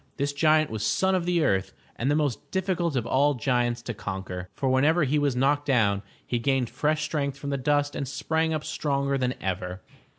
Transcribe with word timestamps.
This 0.17 0.33
giant 0.33 0.71
was 0.71 0.83
son 0.83 1.13
of 1.13 1.27
the 1.27 1.43
earth, 1.43 1.73
and 1.95 2.09
the 2.09 2.15
most 2.15 2.49
difficult 2.49 2.95
of 2.95 3.05
all 3.05 3.35
giants 3.35 3.83
to 3.83 3.93
conquer, 3.93 4.49
for 4.55 4.67
whenever 4.67 5.03
he 5.03 5.19
was 5.19 5.35
knocked 5.35 5.67
down, 5.67 6.01
he 6.25 6.39
gained 6.39 6.71
fresh 6.71 7.03
strength 7.03 7.37
from 7.37 7.51
the 7.51 7.57
dust 7.57 7.95
and 7.95 8.07
sprang 8.07 8.51
up 8.51 8.63
stronger 8.63 9.15
than 9.15 9.35
ever. 9.39 9.83